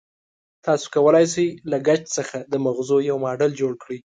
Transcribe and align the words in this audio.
تاسې 0.65 0.85
کولای 0.95 1.25
شئ 1.33 1.47
له 1.71 1.77
ګچ 1.87 2.01
څخه 2.17 2.37
د 2.51 2.53
مغزو 2.65 2.97
یو 3.09 3.17
ماډل 3.25 3.51
جوړ 3.61 3.73
کړئ. 3.83 3.99